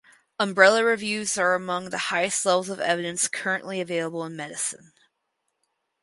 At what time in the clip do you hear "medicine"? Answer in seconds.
4.35-4.93